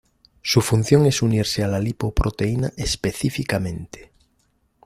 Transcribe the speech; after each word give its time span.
Su 0.41 0.61
función 0.61 1.05
es 1.05 1.21
unirse 1.21 1.63
a 1.63 1.67
la 1.67 1.79
lipoproteína 1.79 2.73
específicamente. 2.75 4.11